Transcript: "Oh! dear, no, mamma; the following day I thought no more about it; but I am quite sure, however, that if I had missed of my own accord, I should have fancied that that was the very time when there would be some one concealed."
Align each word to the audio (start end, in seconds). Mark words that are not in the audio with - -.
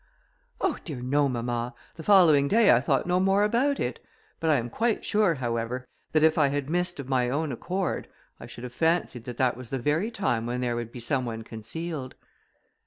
"Oh! 0.59 0.77
dear, 0.83 0.99
no, 1.03 1.29
mamma; 1.29 1.75
the 1.93 2.01
following 2.01 2.47
day 2.47 2.71
I 2.71 2.79
thought 2.79 3.05
no 3.05 3.19
more 3.19 3.43
about 3.43 3.79
it; 3.79 3.99
but 4.39 4.49
I 4.49 4.55
am 4.57 4.67
quite 4.67 5.05
sure, 5.05 5.35
however, 5.35 5.85
that 6.13 6.23
if 6.23 6.39
I 6.39 6.47
had 6.47 6.71
missed 6.71 6.99
of 6.99 7.07
my 7.07 7.29
own 7.29 7.51
accord, 7.51 8.07
I 8.39 8.47
should 8.47 8.63
have 8.63 8.73
fancied 8.73 9.25
that 9.25 9.37
that 9.37 9.55
was 9.55 9.69
the 9.69 9.77
very 9.77 10.09
time 10.09 10.47
when 10.47 10.59
there 10.59 10.75
would 10.75 10.91
be 10.91 10.99
some 10.99 11.23
one 11.23 11.43
concealed." 11.43 12.15